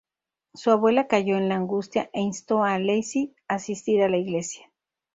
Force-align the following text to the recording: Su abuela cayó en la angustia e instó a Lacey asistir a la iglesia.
Su 0.55 0.71
abuela 0.71 1.05
cayó 1.05 1.37
en 1.37 1.47
la 1.47 1.53
angustia 1.57 2.09
e 2.13 2.21
instó 2.21 2.63
a 2.63 2.79
Lacey 2.79 3.35
asistir 3.47 4.01
a 4.01 4.09
la 4.09 4.17
iglesia. 4.17 4.71